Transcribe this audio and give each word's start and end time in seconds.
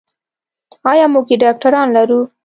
ایا 0.91 1.05
موږ 1.13 1.27
یې 1.31 1.37
ډاکتران 1.43 1.87
لرو. 1.95 2.19